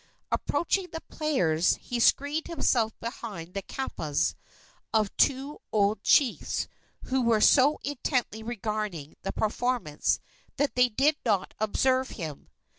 Approaching 0.31 0.87
the 0.91 1.01
players, 1.09 1.75
he 1.75 1.99
screened 1.99 2.47
himself 2.47 2.99
behind 2.99 3.53
the 3.53 3.61
kapas 3.61 4.33
of 4.91 5.15
two 5.15 5.59
old 5.71 6.01
chiefs 6.01 6.67
who 7.03 7.21
were 7.21 7.39
so 7.39 7.77
intently 7.83 8.41
regarding 8.41 9.15
the 9.21 9.31
performance 9.31 10.19
that 10.57 10.73
they 10.73 10.89
did 10.89 11.17
not 11.23 11.53
observe 11.59 12.09
him. 12.09 12.49